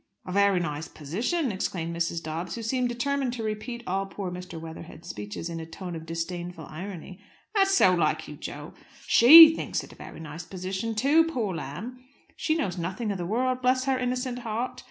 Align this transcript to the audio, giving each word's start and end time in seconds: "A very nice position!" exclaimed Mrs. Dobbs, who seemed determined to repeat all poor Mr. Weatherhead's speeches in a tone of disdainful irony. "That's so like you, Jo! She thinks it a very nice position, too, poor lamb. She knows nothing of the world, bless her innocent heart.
"A 0.25 0.31
very 0.31 0.59
nice 0.59 0.87
position!" 0.87 1.51
exclaimed 1.51 1.95
Mrs. 1.95 2.23
Dobbs, 2.23 2.55
who 2.55 2.63
seemed 2.63 2.89
determined 2.89 3.33
to 3.33 3.43
repeat 3.43 3.83
all 3.85 4.07
poor 4.07 4.31
Mr. 4.31 4.59
Weatherhead's 4.59 5.07
speeches 5.07 5.47
in 5.47 5.59
a 5.59 5.65
tone 5.67 5.95
of 5.95 6.07
disdainful 6.07 6.65
irony. 6.67 7.19
"That's 7.53 7.77
so 7.77 7.93
like 7.93 8.27
you, 8.27 8.35
Jo! 8.35 8.73
She 9.05 9.55
thinks 9.55 9.83
it 9.83 9.91
a 9.93 9.95
very 9.95 10.19
nice 10.19 10.43
position, 10.43 10.95
too, 10.95 11.25
poor 11.25 11.53
lamb. 11.55 12.03
She 12.35 12.55
knows 12.55 12.79
nothing 12.79 13.11
of 13.11 13.19
the 13.19 13.27
world, 13.27 13.61
bless 13.61 13.85
her 13.85 13.99
innocent 13.99 14.39
heart. 14.39 14.79